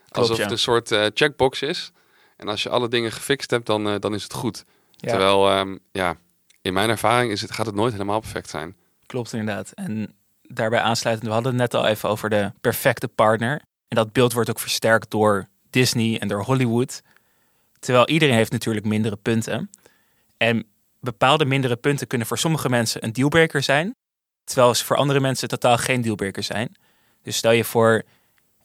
Alsof 0.09 0.37
ja. 0.37 0.43
het 0.43 0.53
een 0.53 0.59
soort 0.59 0.93
eh, 0.93 1.07
checkbox 1.15 1.63
is. 1.63 1.93
En 2.37 2.49
als 2.49 2.63
je 2.63 2.69
alle 2.69 2.89
dingen 2.89 3.13
gefixt 3.13 3.51
hebt, 3.51 3.67
dan, 3.67 3.89
eh, 3.89 3.95
dan 3.99 4.15
is 4.15 4.23
het 4.23 4.33
goed. 4.33 4.65
Ja. 4.91 5.09
Terwijl, 5.09 5.51
ehm, 5.51 5.77
ja, 5.93 6.17
in 6.63 6.73
mijn 6.73 6.89
ervaring 6.89 7.33
is 7.33 7.41
het, 7.41 7.51
gaat 7.53 7.67
het 7.67 7.75
nooit 7.75 7.93
helemaal 7.93 8.21
perfect 8.21 8.49
zijn. 8.49 8.77
Klopt 9.07 9.33
inderdaad. 9.33 9.73
En 9.73 10.15
daarbij 10.43 10.81
aansluitend, 10.81 11.27
we 11.29 11.35
hadden 11.35 11.53
het 11.53 11.61
net 11.61 11.75
al 11.83 11.87
even 11.87 12.09
over 12.09 12.31
de 12.31 12.53
perfecte 12.61 13.09
partner. 13.09 13.53
En 13.89 13.97
dat 13.97 14.13
beeld 14.13 14.33
wordt 14.33 14.51
ook 14.51 14.61
versterkt 14.61 15.11
door 15.11 15.47
Disney 15.71 16.19
en 16.21 16.29
door 16.29 16.43
Hollywood. 16.43 17.03
Terwijl 17.79 18.09
iedereen 18.09 18.35
heeft 18.35 18.53
natuurlijk 18.53 18.87
mindere 18.87 19.17
punten. 19.17 19.71
En 20.37 20.67
bepaalde 21.01 21.45
mindere 21.45 21.77
punten 21.77 22.07
kunnen 22.07 22.27
voor 22.27 22.39
sommige 22.39 22.69
mensen 22.69 23.05
een 23.05 23.13
dealbreaker 23.13 23.63
zijn. 23.63 23.95
Terwijl 24.45 24.75
ze 24.75 24.85
voor 24.85 24.97
andere 24.97 25.21
mensen 25.21 25.49
totaal 25.49 25.77
geen 25.77 26.01
dealbreaker 26.01 26.43
zijn. 26.43 26.77
Dus 27.27 27.37
stel 27.37 27.51
je 27.51 27.65
voor, 27.65 28.03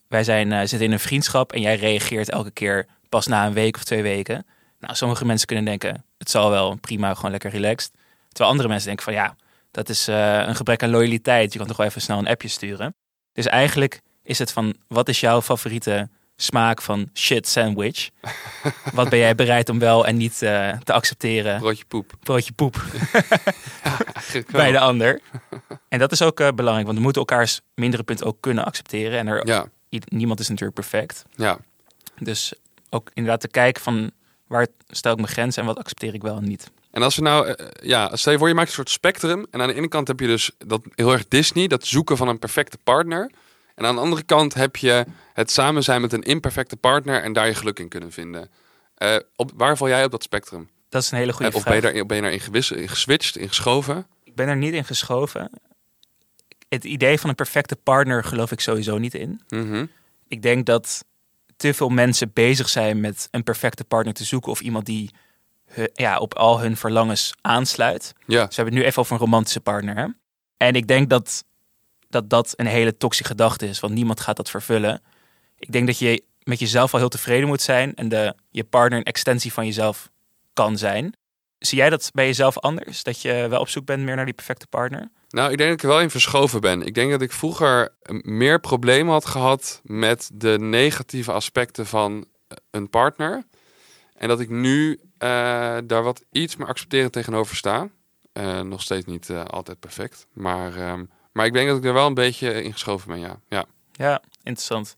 wij 0.07 0.23
zijn, 0.23 0.51
eh, 0.51 0.59
zitten 0.59 0.81
in 0.81 0.91
een 0.91 0.99
vriendschap 0.99 1.53
en 1.53 1.61
jij 1.61 1.75
reageert 1.75 2.29
elke 2.29 2.51
keer 2.51 2.87
pas 3.09 3.27
na 3.27 3.45
een 3.45 3.53
week 3.53 3.75
of 3.75 3.83
twee 3.83 4.01
weken. 4.01 4.45
Nou, 4.79 4.95
sommige 4.95 5.25
mensen 5.25 5.47
kunnen 5.47 5.65
denken, 5.65 6.05
het 6.17 6.29
zal 6.29 6.49
wel, 6.49 6.75
prima, 6.75 7.13
gewoon 7.13 7.31
lekker 7.31 7.51
relaxed. 7.51 7.91
Terwijl 8.27 8.49
andere 8.49 8.69
mensen 8.69 8.87
denken 8.87 9.05
van 9.05 9.13
ja, 9.13 9.35
dat 9.71 9.89
is 9.89 10.07
eh, 10.07 10.43
een 10.45 10.55
gebrek 10.55 10.83
aan 10.83 10.89
loyaliteit. 10.89 11.51
Je 11.51 11.59
kan 11.59 11.67
toch 11.67 11.77
wel 11.77 11.85
even 11.85 12.01
snel 12.01 12.17
een 12.17 12.27
appje 12.27 12.47
sturen. 12.47 12.95
Dus 13.33 13.45
eigenlijk 13.45 14.01
is 14.23 14.39
het 14.39 14.51
van, 14.51 14.75
wat 14.87 15.09
is 15.09 15.19
jouw 15.19 15.41
favoriete 15.41 16.09
smaak 16.43 16.81
van 16.81 17.09
shit 17.13 17.47
sandwich? 17.47 18.09
wat 18.93 19.09
ben 19.09 19.19
jij 19.19 19.35
bereid 19.35 19.69
om 19.69 19.79
wel 19.79 20.05
en 20.07 20.17
niet 20.17 20.41
eh, 20.41 20.77
te 20.83 20.93
accepteren? 20.93 21.59
Broodje 21.59 21.85
poep. 21.85 22.13
Broodje 22.23 22.53
poep 22.53 22.83
bij 24.51 24.71
de 24.71 24.79
ander. 24.79 25.21
En 25.89 25.99
dat 25.99 26.11
is 26.11 26.21
ook 26.21 26.39
eh, 26.39 26.47
belangrijk, 26.55 26.85
want 26.85 26.97
we 26.97 27.03
moeten 27.03 27.21
elkaars 27.21 27.61
mindere 27.75 28.03
punten 28.03 28.25
ook 28.25 28.37
kunnen 28.39 28.65
accepteren. 28.65 29.19
En 29.19 29.27
er, 29.27 29.47
Ja, 29.47 29.65
niemand 30.07 30.39
is 30.39 30.47
natuurlijk 30.47 30.75
perfect. 30.75 31.23
ja. 31.35 31.57
Dus 32.19 32.53
ook 32.89 33.09
inderdaad 33.13 33.41
te 33.41 33.47
kijken 33.47 33.81
van 33.81 34.11
waar 34.47 34.67
stel 34.87 35.11
ik 35.11 35.17
mijn 35.17 35.31
grens 35.31 35.57
en 35.57 35.65
wat 35.65 35.77
accepteer 35.77 36.13
ik 36.13 36.21
wel 36.21 36.37
en 36.37 36.47
niet. 36.47 36.71
En 36.91 37.01
als 37.03 37.15
we 37.15 37.21
nou, 37.21 37.47
eh, 37.47 37.65
ja, 37.81 38.15
stel 38.15 38.31
je 38.31 38.37
voor 38.37 38.47
je 38.47 38.53
maakt 38.53 38.67
een 38.67 38.73
soort 38.73 38.89
spectrum. 38.89 39.45
En 39.51 39.61
aan 39.61 39.67
de 39.67 39.73
ene 39.73 39.87
kant 39.87 40.07
heb 40.07 40.19
je 40.19 40.27
dus 40.27 40.51
dat 40.57 40.81
heel 40.95 41.11
erg 41.11 41.27
Disney, 41.27 41.67
dat 41.67 41.85
zoeken 41.85 42.17
van 42.17 42.27
een 42.27 42.39
perfecte 42.39 42.77
partner. 42.83 43.31
En 43.81 43.87
aan 43.87 43.95
de 43.95 44.01
andere 44.01 44.23
kant 44.23 44.53
heb 44.53 44.75
je 44.75 45.05
het 45.33 45.51
samen 45.51 45.83
zijn 45.83 46.01
met 46.01 46.13
een 46.13 46.21
imperfecte 46.21 46.75
partner 46.75 47.23
en 47.23 47.33
daar 47.33 47.47
je 47.47 47.55
geluk 47.55 47.79
in 47.79 47.87
kunnen 47.89 48.11
vinden. 48.11 48.49
Eh, 48.95 49.15
op, 49.35 49.51
waar 49.55 49.77
val 49.77 49.87
jij 49.87 50.03
op 50.05 50.11
dat 50.11 50.23
spectrum? 50.23 50.69
Dat 50.89 51.01
is 51.01 51.11
een 51.11 51.17
hele 51.17 51.33
goede 51.33 51.49
Eh, 51.51 51.55
of 51.55 51.61
vraag. 51.61 51.79
ben 51.81 51.89
je, 51.91 51.95
daar, 51.97 52.05
ben 52.05 52.15
je 52.15 52.21
daarin 52.21 52.39
gewis- 52.39 52.71
in 52.71 52.89
geswitcht, 52.89 53.37
in 53.37 53.47
geschoven? 53.47 54.05
Ik 54.23 54.35
ben 54.35 54.47
er 54.47 54.55
niet 54.57 54.73
in 54.73 54.85
geschoven. 54.85 55.51
Het 56.69 56.83
idee 56.83 57.19
van 57.19 57.29
een 57.29 57.35
perfecte 57.35 57.75
partner 57.75 58.23
geloof 58.23 58.51
ik 58.51 58.59
sowieso 58.59 58.97
niet 58.97 59.13
in. 59.13 59.41
Mhm. 59.49 59.85
Ik 60.27 60.41
denk 60.41 60.65
dat 60.65 61.05
te 61.57 61.73
veel 61.73 61.89
mensen 61.89 62.31
bezig 62.33 62.69
zijn 62.69 62.99
met 62.99 63.27
een 63.31 63.43
perfecte 63.43 63.83
partner 63.83 64.13
te 64.13 64.23
zoeken 64.23 64.51
of 64.51 64.61
iemand 64.61 64.85
die 64.85 65.11
ja, 65.93 66.17
op 66.17 66.33
al 66.33 66.59
hun 66.59 66.77
verlangens 66.77 67.33
aansluit. 67.41 68.13
Ja, 68.25 68.45
Dus 68.45 68.55
we 68.55 68.55
hebben 68.55 68.73
het 68.73 68.83
nu 68.83 68.89
even 68.89 69.01
over 69.01 69.13
een 69.13 69.19
romantische 69.19 69.59
partner. 69.59 69.95
Hè? 69.97 70.05
En 70.57 70.73
ik 70.75 70.87
denk 70.87 71.09
dat, 71.09 71.43
dat 72.11 72.29
dat 72.29 72.53
een 72.55 72.67
hele 72.67 72.97
toxische 72.97 73.31
gedachte 73.31 73.67
is, 73.67 73.79
want 73.79 73.93
niemand 73.93 74.19
gaat 74.19 74.35
dat 74.35 74.49
vervullen. 74.49 75.01
Ik 75.57 75.71
denk 75.71 75.87
dat 75.87 75.99
je 75.99 76.23
met 76.43 76.59
jezelf 76.59 76.93
al 76.93 76.99
heel 76.99 77.09
tevreden 77.09 77.47
moet 77.47 77.61
zijn 77.61 77.95
en 77.95 78.09
de, 78.09 78.35
je 78.49 78.63
partner 78.63 78.99
een 78.99 79.05
extensie 79.05 79.53
van 79.53 79.65
jezelf 79.65 80.09
kan 80.53 80.77
zijn. 80.77 81.15
Zie 81.59 81.77
jij 81.77 81.89
dat 81.89 82.09
bij 82.13 82.25
jezelf 82.25 82.59
anders? 82.59 83.03
Dat 83.03 83.21
je 83.21 83.45
wel 83.49 83.59
op 83.59 83.69
zoek 83.69 83.85
bent 83.85 84.03
meer 84.03 84.15
naar 84.15 84.25
die 84.25 84.33
perfecte 84.33 84.67
partner? 84.67 85.09
nou 85.29 85.51
ik 85.51 85.57
denk 85.57 85.69
dat 85.69 85.77
ik 85.77 85.83
er 85.83 85.89
wel 85.89 86.01
in 86.01 86.09
verschoven 86.09 86.61
ben. 86.61 86.81
Ik 86.81 86.93
denk 86.93 87.11
dat 87.11 87.21
ik 87.21 87.31
vroeger 87.31 87.89
eh, 88.01 88.15
meer 88.21 88.59
problemen 88.59 89.13
had 89.13 89.25
gehad 89.25 89.81
met 89.83 90.29
de 90.33 90.57
negatieve 90.59 91.31
aspecten 91.31 91.85
van 91.85 92.25
eh, 92.47 92.57
een 92.71 92.89
partner. 92.89 93.43
En 94.13 94.27
dat 94.27 94.39
ik 94.39 94.49
nu 94.49 94.99
eh, 95.17 95.77
daar 95.83 96.03
wat 96.03 96.23
iets 96.31 96.55
meer 96.55 96.67
accepterend 96.67 97.11
tegenover 97.11 97.55
sta. 97.55 97.89
Nog 98.63 98.81
steeds 98.81 99.05
niet 99.05 99.29
altijd 99.47 99.79
perfect. 99.79 100.27
Maar, 100.33 100.75
ehm, 100.75 101.03
maar 101.31 101.45
ik 101.45 101.53
denk 101.53 101.67
dat 101.67 101.77
ik 101.77 101.85
er 101.85 101.93
wel 101.93 102.07
een 102.07 102.13
beetje 102.13 102.63
in 102.63 102.71
geschoven 102.73 103.07
ben, 103.07 103.19
ja. 103.19 103.39
Ja, 103.47 103.65
Ja, 103.91 104.21
interessant. 104.43 104.95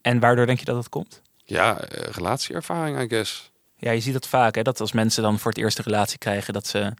En 0.00 0.20
waardoor 0.20 0.46
denk 0.46 0.58
je 0.58 0.64
dat 0.64 0.74
dat 0.74 0.88
komt? 0.88 1.22
ja 1.44 1.80
eh, 1.80 2.10
relatieervaring, 2.10 3.00
I 3.00 3.08
guess. 3.08 3.50
Ja, 3.76 3.90
je 3.90 4.00
ziet 4.00 4.12
dat 4.12 4.28
vaak, 4.28 4.54
hè? 4.54 4.62
dat 4.62 4.80
als 4.80 4.92
mensen 4.92 5.22
dan 5.22 5.38
voor 5.38 5.50
het 5.50 5.60
eerst 5.60 5.78
een 5.78 5.84
relatie 5.84 6.18
krijgen, 6.18 6.52
dat 6.52 6.66
ze 6.66 6.92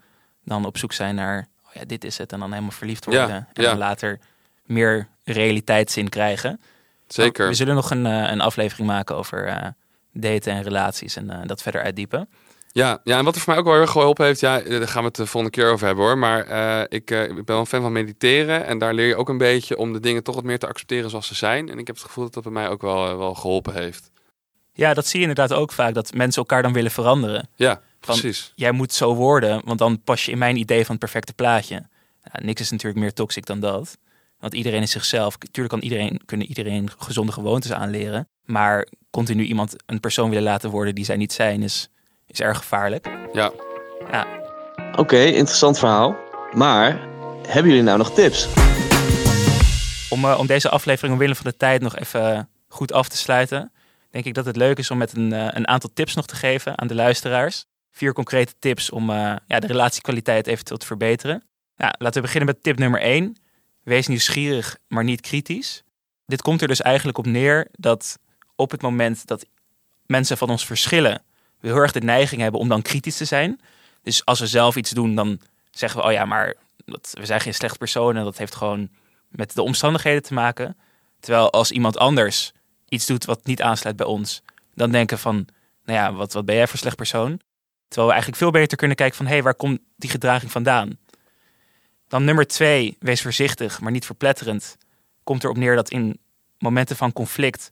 dan 0.44 0.64
op 0.64 0.78
zoek 0.78 0.92
zijn 0.92 1.14
naar, 1.14 1.48
oh 1.66 1.72
ja, 1.72 1.84
dit 1.84 2.04
is 2.04 2.18
het, 2.18 2.32
en 2.32 2.38
dan 2.40 2.50
helemaal 2.50 2.70
verliefd 2.70 3.04
worden. 3.04 3.28
Ja, 3.28 3.48
en 3.52 3.62
ja. 3.62 3.68
dan 3.68 3.78
later 3.78 4.18
meer 4.64 5.08
realiteitszin 5.24 6.08
krijgen. 6.08 6.60
Zeker. 7.06 7.48
We 7.48 7.54
zullen 7.54 7.74
nog 7.74 7.90
een, 7.90 8.06
eh, 8.06 8.30
een 8.30 8.40
aflevering 8.40 8.88
maken 8.88 9.16
over 9.16 9.46
eh, 9.46 9.68
daten 10.12 10.52
en 10.52 10.62
relaties 10.62 11.16
en 11.16 11.46
dat 11.46 11.62
verder 11.62 11.82
uitdiepen. 11.82 12.28
Ja, 12.74 13.00
ja, 13.04 13.18
en 13.18 13.24
wat 13.24 13.34
er 13.34 13.40
voor 13.40 13.48
mij 13.50 13.58
ook 13.58 13.64
wel 13.64 13.74
heel 13.74 13.82
erg 13.82 13.92
geholpen 13.92 14.24
heeft, 14.24 14.40
ja, 14.40 14.60
daar 14.60 14.88
gaan 14.88 15.00
we 15.00 15.06
het 15.08 15.16
de 15.16 15.26
volgende 15.26 15.56
keer 15.56 15.70
over 15.70 15.86
hebben 15.86 16.04
hoor. 16.04 16.18
Maar 16.18 16.46
eh, 16.46 16.82
ik, 16.88 17.10
eh, 17.10 17.22
ik 17.22 17.34
ben 17.34 17.44
wel 17.44 17.58
een 17.58 17.66
fan 17.66 17.82
van 17.82 17.92
mediteren 17.92 18.66
en 18.66 18.78
daar 18.78 18.94
leer 18.94 19.06
je 19.06 19.16
ook 19.16 19.28
een 19.28 19.38
beetje 19.38 19.76
om 19.76 19.92
de 19.92 20.00
dingen 20.00 20.22
toch 20.22 20.34
wat 20.34 20.44
meer 20.44 20.58
te 20.58 20.66
accepteren 20.66 21.10
zoals 21.10 21.26
ze 21.26 21.34
zijn. 21.34 21.68
En 21.68 21.78
ik 21.78 21.86
heb 21.86 21.96
het 21.96 22.04
gevoel 22.04 22.24
dat 22.24 22.34
dat 22.34 22.42
bij 22.42 22.52
mij 22.52 22.68
ook 22.68 22.82
wel, 22.82 23.08
eh, 23.08 23.16
wel 23.16 23.34
geholpen 23.34 23.74
heeft. 23.74 24.10
Ja, 24.72 24.94
dat 24.94 25.06
zie 25.06 25.20
je 25.20 25.26
inderdaad 25.26 25.58
ook 25.58 25.72
vaak, 25.72 25.94
dat 25.94 26.14
mensen 26.14 26.42
elkaar 26.42 26.62
dan 26.62 26.72
willen 26.72 26.90
veranderen. 26.90 27.48
Ja, 27.56 27.74
Van- 27.74 27.80
precies. 28.00 28.52
Jij 28.54 28.72
moet 28.72 28.92
zo 28.92 29.14
worden, 29.14 29.60
want 29.64 29.78
dan 29.78 30.02
pas 30.02 30.24
je 30.24 30.32
in 30.32 30.38
mijn 30.38 30.56
idee 30.56 30.80
van 30.80 30.90
het 30.90 30.98
perfecte 30.98 31.34
plaatje. 31.34 31.74
Nou, 32.22 32.44
niks 32.46 32.60
is 32.60 32.70
natuurlijk 32.70 33.00
meer 33.00 33.12
toxic 33.12 33.46
dan 33.46 33.60
dat. 33.60 33.98
Want 34.38 34.54
iedereen 34.54 34.82
is 34.82 34.90
zichzelf. 34.90 35.36
Tuurlijk 35.36 35.68
kan 35.68 35.82
iedereen, 35.82 36.20
kunnen 36.24 36.46
iedereen 36.46 36.90
gezonde 36.98 37.32
gewoontes 37.32 37.72
aanleren. 37.72 38.28
Maar 38.44 38.88
continu 39.10 39.44
iemand 39.44 39.76
een 39.86 40.00
persoon 40.00 40.28
willen 40.28 40.44
laten 40.44 40.70
worden 40.70 40.94
die 40.94 41.04
zij 41.04 41.16
niet 41.16 41.32
zijn, 41.32 41.62
is, 41.62 41.88
is 42.38 42.46
erg 42.46 42.58
gevaarlijk. 42.58 43.08
Ja. 43.32 43.52
Ja, 44.10 44.26
Oké, 44.96 45.18
interessant 45.24 45.78
verhaal. 45.78 46.16
Maar 46.52 47.00
hebben 47.46 47.70
jullie 47.70 47.82
nou 47.82 47.98
nog 47.98 48.12
tips? 48.12 48.48
Om, 50.10 50.24
eh, 50.24 50.38
om 50.38 50.46
deze 50.46 50.68
aflevering 50.68 51.12
omwille 51.12 51.34
van 51.34 51.44
de 51.50 51.56
tijd 51.56 51.82
nog 51.82 51.96
even 51.96 52.48
goed 52.68 52.92
af 52.92 53.08
te 53.08 53.16
sluiten, 53.16 53.72
denk 54.10 54.24
ik 54.24 54.34
dat 54.34 54.44
het 54.44 54.56
leuk 54.56 54.78
is 54.78 54.90
om 54.90 54.98
met 54.98 55.16
een, 55.16 55.32
eh, 55.32 55.48
een 55.50 55.68
aantal 55.68 55.90
tips 55.94 56.14
nog 56.14 56.26
te 56.26 56.36
geven 56.36 56.78
aan 56.78 56.86
de 56.86 56.94
luisteraars. 56.94 57.64
Vier 57.90 58.12
concrete 58.12 58.54
tips 58.58 58.90
om 58.90 59.10
eh, 59.10 59.36
ja, 59.46 59.60
de 59.60 59.66
relatiekwaliteit 59.66 60.46
eventueel 60.46 60.78
te 60.78 60.86
verbeteren. 60.86 61.42
Ja, 61.76 61.94
laten 61.98 62.14
we 62.14 62.26
beginnen 62.26 62.48
met 62.54 62.62
tip 62.62 62.78
nummer 62.78 63.00
één. 63.00 63.36
Wees 63.82 64.06
nieuwsgierig, 64.06 64.78
maar 64.88 65.04
niet 65.04 65.20
kritisch. 65.20 65.82
Dit 66.26 66.42
komt 66.42 66.62
er 66.62 66.68
dus 66.68 66.80
eigenlijk 66.80 67.18
op 67.18 67.26
neer 67.26 67.68
dat 67.72 68.18
op 68.56 68.70
het 68.70 68.82
moment 68.82 69.26
dat 69.26 69.46
mensen 70.06 70.36
van 70.36 70.50
ons 70.50 70.66
verschillen, 70.66 71.22
we 71.64 71.70
heel 71.70 71.82
erg 71.82 71.92
de 71.92 72.00
neiging 72.00 72.40
hebben 72.40 72.60
om 72.60 72.68
dan 72.68 72.82
kritisch 72.82 73.16
te 73.16 73.24
zijn. 73.24 73.60
Dus 74.02 74.24
als 74.24 74.40
we 74.40 74.46
zelf 74.46 74.76
iets 74.76 74.90
doen, 74.90 75.14
dan 75.14 75.40
zeggen 75.70 76.00
we, 76.00 76.06
oh 76.06 76.12
ja, 76.12 76.24
maar 76.24 76.54
dat, 76.84 77.14
we 77.18 77.26
zijn 77.26 77.40
geen 77.40 77.54
slecht 77.54 77.78
persoon 77.78 78.16
en 78.16 78.24
dat 78.24 78.38
heeft 78.38 78.54
gewoon 78.54 78.88
met 79.28 79.54
de 79.54 79.62
omstandigheden 79.62 80.22
te 80.22 80.34
maken. 80.34 80.76
Terwijl 81.20 81.52
als 81.52 81.70
iemand 81.70 81.98
anders 81.98 82.52
iets 82.88 83.06
doet 83.06 83.24
wat 83.24 83.44
niet 83.44 83.62
aansluit 83.62 83.96
bij 83.96 84.06
ons, 84.06 84.42
dan 84.74 84.90
denken 84.90 85.18
van, 85.18 85.46
nou 85.84 85.98
ja, 85.98 86.12
wat, 86.12 86.32
wat 86.32 86.44
ben 86.44 86.54
jij 86.54 86.66
voor 86.66 86.78
slecht 86.78 86.96
persoon? 86.96 87.40
Terwijl 87.88 88.06
we 88.06 88.12
eigenlijk 88.12 88.42
veel 88.42 88.50
beter 88.50 88.76
kunnen 88.76 88.96
kijken 88.96 89.16
van, 89.16 89.26
hé, 89.26 89.32
hey, 89.32 89.42
waar 89.42 89.54
komt 89.54 89.80
die 89.96 90.10
gedraging 90.10 90.50
vandaan? 90.50 90.98
Dan 92.08 92.24
nummer 92.24 92.46
twee, 92.46 92.96
wees 93.00 93.22
voorzichtig, 93.22 93.80
maar 93.80 93.92
niet 93.92 94.06
verpletterend. 94.06 94.76
Komt 95.22 95.44
erop 95.44 95.56
neer 95.56 95.76
dat 95.76 95.90
in 95.90 96.18
momenten 96.58 96.96
van 96.96 97.12
conflict 97.12 97.70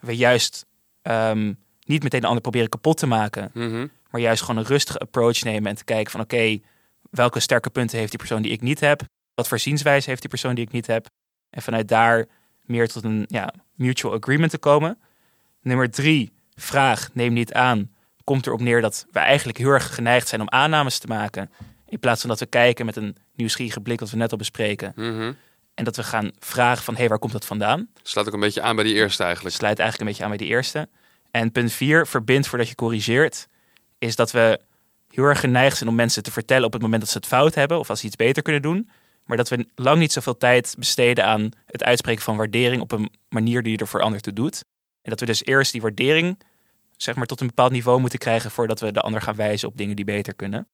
we 0.00 0.16
juist 0.16 0.66
ehm, 1.02 1.52
niet 1.84 2.02
meteen 2.02 2.20
de 2.20 2.26
ander 2.26 2.42
proberen 2.42 2.68
kapot 2.68 2.96
te 2.98 3.06
maken, 3.06 3.50
Mhm. 3.54 3.86
maar 4.10 4.20
juist 4.20 4.42
gewoon 4.42 4.56
een 4.60 4.66
rustige 4.68 4.98
approach 4.98 5.42
nemen 5.42 5.70
en 5.70 5.76
te 5.76 5.84
kijken 5.84 6.12
van 6.12 6.20
oké, 6.20 6.58
welke 7.10 7.40
sterke 7.40 7.70
punten 7.70 7.98
heeft 7.98 8.10
die 8.10 8.18
persoon 8.18 8.42
die 8.42 8.52
ik 8.52 8.60
niet 8.60 8.80
heb? 8.80 9.02
Wat 9.34 9.48
voor 9.48 9.58
zienswijze 9.58 10.08
heeft 10.08 10.20
die 10.20 10.30
persoon 10.30 10.54
die 10.54 10.64
ik 10.64 10.72
niet 10.72 10.86
heb? 10.86 11.06
En 11.50 11.62
vanuit 11.62 11.88
daar 11.88 12.26
meer 12.62 12.88
tot 12.88 13.04
een 13.04 13.24
ja, 13.28 13.54
mutual 13.74 14.14
agreement 14.14 14.50
te 14.50 14.58
komen. 14.58 14.98
Nummer 15.60 15.90
drie, 15.90 16.32
vraag, 16.54 17.08
neem 17.12 17.32
niet 17.32 17.52
aan. 17.52 17.92
Komt 18.24 18.46
erop 18.46 18.60
neer 18.60 18.80
dat 18.80 19.06
we 19.10 19.18
eigenlijk 19.18 19.58
heel 19.58 19.68
erg 19.70 19.94
geneigd 19.94 20.28
zijn 20.28 20.40
om 20.40 20.50
aannames 20.50 20.98
te 20.98 21.06
maken. 21.06 21.50
In 21.88 21.98
plaats 21.98 22.20
van 22.20 22.30
dat 22.30 22.38
we 22.38 22.46
kijken 22.46 22.86
met 22.86 22.96
een 22.96 23.16
nieuwsgierige 23.34 23.80
blik, 23.80 24.00
wat 24.00 24.10
we 24.10 24.16
net 24.16 24.30
al 24.32 24.38
bespreken. 24.38 24.92
Mhm. 24.96 25.32
En 25.74 25.84
dat 25.84 25.96
we 25.96 26.02
gaan 26.02 26.30
vragen 26.38 26.84
van 26.84 26.94
hé, 26.94 27.00
hey, 27.00 27.08
waar 27.08 27.18
komt 27.18 27.32
dat 27.32 27.46
vandaan? 27.46 27.88
Sluit 28.02 28.26
ook 28.28 28.34
een 28.34 28.40
beetje 28.40 28.62
aan 28.62 28.76
bij 28.76 28.84
die 28.84 28.94
eerste 28.94 29.22
eigenlijk. 29.22 29.54
sluit 29.54 29.78
eigenlijk 29.78 30.00
een 30.00 30.06
beetje 30.16 30.22
aan 30.30 30.36
bij 30.36 30.46
die 30.46 30.56
eerste. 30.56 30.88
En 31.34 31.52
punt 31.52 31.72
vier, 31.72 32.06
verbind 32.06 32.46
voordat 32.46 32.68
je 32.68 32.74
corrigeert, 32.74 33.48
is 33.98 34.16
dat 34.16 34.30
we 34.30 34.60
heel 35.10 35.24
erg 35.24 35.40
geneigd 35.40 35.76
zijn 35.76 35.90
om 35.90 35.94
mensen 35.94 36.22
te 36.22 36.30
vertellen 36.30 36.66
op 36.66 36.72
het 36.72 36.82
moment 36.82 37.00
dat 37.00 37.10
ze 37.10 37.16
het 37.16 37.26
fout 37.26 37.54
hebben 37.54 37.78
of 37.78 37.90
als 37.90 38.00
ze 38.00 38.06
iets 38.06 38.16
beter 38.16 38.42
kunnen 38.42 38.62
doen. 38.62 38.90
Maar 39.24 39.36
dat 39.36 39.48
we 39.48 39.66
lang 39.74 39.98
niet 39.98 40.12
zoveel 40.12 40.36
tijd 40.36 40.74
besteden 40.78 41.24
aan 41.24 41.50
het 41.66 41.84
uitspreken 41.84 42.22
van 42.22 42.36
waardering 42.36 42.82
op 42.82 42.92
een 42.92 43.12
manier 43.28 43.62
die 43.62 43.78
er 43.78 43.86
voor 43.86 44.00
ander 44.00 44.20
toe 44.20 44.32
doet. 44.32 44.64
En 45.02 45.10
dat 45.10 45.20
we 45.20 45.26
dus 45.26 45.44
eerst 45.44 45.72
die 45.72 45.80
waardering 45.80 46.38
zeg 46.96 47.14
maar, 47.14 47.26
tot 47.26 47.40
een 47.40 47.46
bepaald 47.46 47.72
niveau 47.72 48.00
moeten 48.00 48.18
krijgen 48.18 48.50
voordat 48.50 48.80
we 48.80 48.92
de 48.92 49.00
ander 49.00 49.20
gaan 49.20 49.36
wijzen 49.36 49.68
op 49.68 49.76
dingen 49.76 49.96
die 49.96 50.04
beter 50.04 50.34
kunnen. 50.34 50.68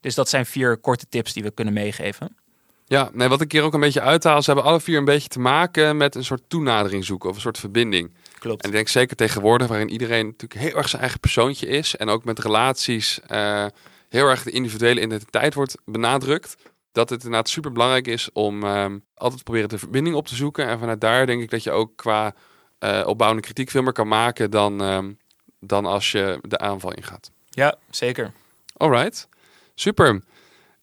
Dus 0.00 0.14
dat 0.14 0.28
zijn 0.28 0.46
vier 0.46 0.76
korte 0.76 1.06
tips 1.08 1.32
die 1.32 1.42
we 1.42 1.50
kunnen 1.50 1.74
meegeven. 1.74 2.36
Ja, 2.84 3.10
nee, 3.12 3.28
wat 3.28 3.40
ik 3.40 3.52
hier 3.52 3.62
ook 3.62 3.74
een 3.74 3.80
beetje 3.80 4.00
uithaal, 4.00 4.42
ze 4.42 4.50
hebben 4.50 4.70
alle 4.70 4.80
vier 4.80 4.98
een 4.98 5.04
beetje 5.04 5.28
te 5.28 5.40
maken 5.40 5.96
met 5.96 6.14
een 6.14 6.24
soort 6.24 6.42
toenadering 6.48 7.04
zoeken 7.04 7.28
of 7.28 7.34
een 7.34 7.40
soort 7.40 7.58
verbinding. 7.58 8.10
Klopt. 8.38 8.62
En 8.62 8.68
ik 8.68 8.74
denk 8.74 8.88
zeker 8.88 9.16
tegenwoordig, 9.16 9.66
waarin 9.66 9.90
iedereen 9.90 10.26
natuurlijk 10.26 10.60
heel 10.60 10.76
erg 10.76 10.88
zijn 10.88 11.02
eigen 11.02 11.20
persoontje 11.20 11.66
is. 11.66 11.96
En 11.96 12.08
ook 12.08 12.24
met 12.24 12.38
relaties 12.38 13.20
eh, 13.26 13.66
heel 14.08 14.26
erg 14.28 14.42
de 14.42 14.50
individuele 14.50 15.00
identiteit 15.00 15.54
wordt 15.54 15.74
benadrukt. 15.84 16.56
Dat 16.92 17.10
het 17.10 17.22
inderdaad 17.22 17.48
super 17.48 17.72
belangrijk 17.72 18.06
is 18.06 18.32
om 18.32 18.64
ehm, 18.64 18.98
altijd 19.14 19.44
proberen 19.44 19.68
de 19.68 19.78
verbinding 19.78 20.16
op 20.16 20.26
te 20.26 20.34
zoeken. 20.34 20.66
En 20.66 20.78
vanuit 20.78 21.00
daar 21.00 21.26
denk 21.26 21.42
ik 21.42 21.50
dat 21.50 21.62
je 21.62 21.70
ook 21.70 21.96
qua 21.96 22.34
eh, 22.78 23.02
opbouwende 23.06 23.42
kritiek 23.42 23.70
veel 23.70 23.82
meer 23.82 23.92
kan 23.92 24.08
maken 24.08 24.50
dan, 24.50 24.82
ehm, 24.82 25.12
dan 25.60 25.86
als 25.86 26.12
je 26.12 26.38
de 26.42 26.58
aanval 26.58 26.92
ingaat. 26.92 27.30
Ja, 27.50 27.76
zeker. 27.90 28.32
Alright, 28.76 29.28
super. 29.74 30.22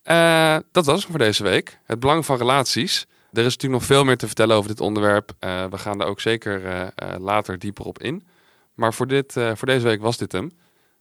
Eh, 0.03 0.57
dat 0.71 0.85
was 0.85 1.01
het 1.01 1.09
voor 1.09 1.19
deze 1.19 1.43
week. 1.43 1.79
Het 1.83 1.99
belang 1.99 2.25
van 2.25 2.37
relaties. 2.37 3.05
Er 3.35 3.45
is 3.45 3.53
natuurlijk 3.53 3.81
nog 3.81 3.89
veel 3.89 4.03
meer 4.03 4.17
te 4.17 4.25
vertellen 4.25 4.55
over 4.55 4.69
dit 4.69 4.81
onderwerp. 4.81 5.31
Eh, 5.39 5.65
we 5.65 5.77
gaan 5.77 5.97
daar 5.97 6.07
ook 6.07 6.19
zeker 6.19 6.65
eh, 6.65 6.81
eh, 6.81 7.19
later 7.19 7.59
dieper 7.59 7.85
op 7.85 7.99
in. 7.99 8.27
Maar 8.73 8.93
voor, 8.93 9.07
dit, 9.07 9.33
voor 9.33 9.67
deze 9.67 9.85
week 9.85 10.01
was 10.01 10.17
dit 10.17 10.31
hem. 10.31 10.51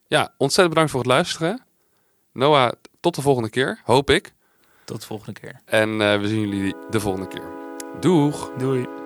Ja, 0.07 0.35
ontzettend 0.37 0.69
bedankt 0.69 0.91
voor 0.91 1.01
het 1.01 1.09
luisteren. 1.09 1.65
Noah, 2.33 2.73
tot 3.01 3.15
de 3.15 3.23
volgende 3.23 3.51
keer, 3.51 3.81
hoop 3.85 4.11
ik. 4.11 4.35
Tot 4.85 5.01
de 5.01 5.07
volgende 5.07 5.41
keer. 5.41 5.61
En 5.65 5.99
we 5.99 6.29
zien 6.29 6.41
jullie 6.41 6.75
de 6.91 7.01
volgende 7.01 7.29
keer. 7.29 7.49
Doeg! 8.01 8.51
Doei. 8.59 9.04